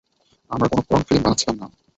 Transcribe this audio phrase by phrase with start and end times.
[0.51, 1.67] আমরা কোন পর্ণফিল্ম বানাচ্ছিলাম না।